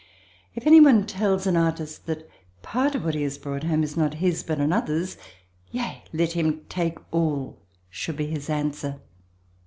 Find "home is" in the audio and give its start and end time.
3.65-3.95